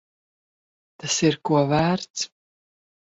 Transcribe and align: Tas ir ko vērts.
Tas 1.03 1.17
ir 1.29 1.37
ko 1.49 1.59
vērts. 1.73 2.25